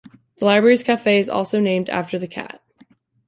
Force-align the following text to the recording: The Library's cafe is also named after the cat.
The 0.39 0.45
Library's 0.45 0.81
cafe 0.81 1.19
is 1.19 1.29
also 1.29 1.59
named 1.59 1.87
after 1.87 2.17
the 2.17 2.27
cat. 2.27 2.59